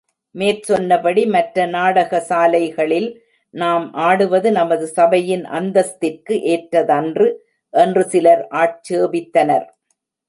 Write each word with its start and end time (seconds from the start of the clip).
மேற் 0.35 0.61
சொன்னபடி 0.61 1.23
மற்ற 1.25 1.65
நாடக 1.65 2.19
சாலைகளில் 2.21 3.09
நாம் 3.53 3.85
ஆடுவது 3.93 4.49
நமது 4.51 4.87
சபையின் 4.87 5.45
அந்தஸ்திற்கு 5.51 6.35
ஏற்றதன்று 6.53 7.27
என்று 7.73 8.03
சிலர் 8.05 8.43
ஆட்சேபித்தனர். 8.55 9.67